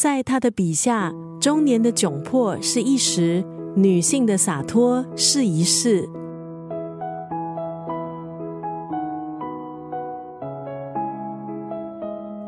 [0.00, 3.44] 在他的笔下，中年的窘迫是一时，
[3.76, 6.08] 女性的洒脱是一世。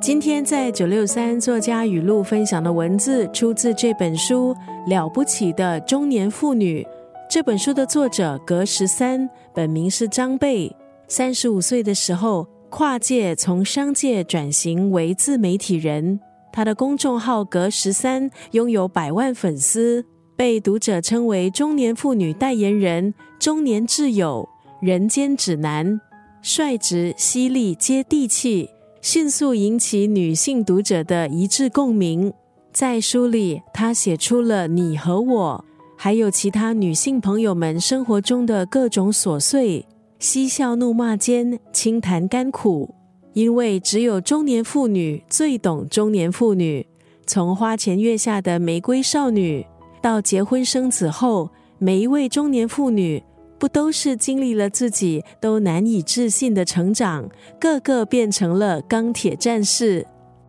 [0.01, 4.55] 今天在九六三作家语录分享的文字，出自这本书
[4.89, 6.83] 《了不起的中年妇女》。
[7.29, 10.75] 这本书的作者格十三，本名是张贝，
[11.07, 16.19] 三十五岁的时候跨界从商界转型为自媒体人。
[16.53, 20.05] 他的公众号格十三拥有百万粉丝，
[20.37, 24.49] 被读者称为中年妇女代言人、中年挚友、
[24.81, 26.01] 人间指南，
[26.43, 28.69] 率直、犀利、接地气。
[29.01, 32.33] 迅速引起女性读者的一致共鸣。
[32.73, 35.65] 在书里，她写出了你和我，
[35.97, 39.85] 还有其他女性朋友们生活中的各种琐碎，
[40.21, 42.95] 嬉笑怒骂间轻谈甘苦。
[43.33, 46.87] 因为只有中年妇女最懂中年妇女。
[47.27, 49.67] 从花前月下的玫瑰少女，
[50.01, 53.23] 到结婚生子后，每一位中年妇女。
[53.59, 60.05] 不都是经历了自己都难以置信的成长，个个变成了钢铁战士。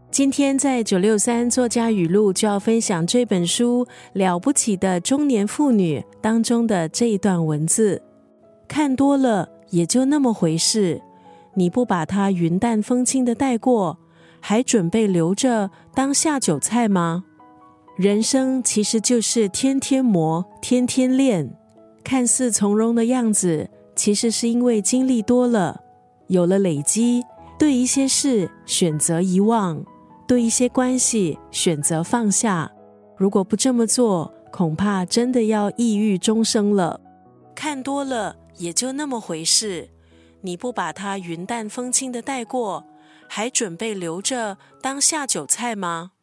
[0.10, 8.02] 今天在九六三作家语录就要分享这本书《了不起的中年妇女》当中的这一段文字。
[8.68, 11.00] 看多了也就那么回事，
[11.56, 14.00] 你不把它云淡风轻的带过，
[14.40, 17.26] 还准备留着当下酒菜吗？
[17.96, 21.56] 人生其实就是天天磨，天天练。
[22.04, 25.80] 看似从容的样子，其实是因为经历多了，
[26.28, 27.24] 有了累积。
[27.60, 29.86] 对一些事选择遗忘，
[30.28, 32.70] 对一些关系选择放下。
[33.16, 37.00] 如果不这么做，恐怕真的要抑郁终生了。
[37.56, 39.88] 看多了也就那么回事，
[40.44, 42.86] 你不把它云淡风轻的带过，
[43.28, 46.14] 还准备留着当下酒菜吗？